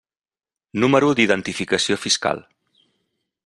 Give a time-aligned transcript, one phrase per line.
[0.83, 2.43] Número d'identificació fiscal.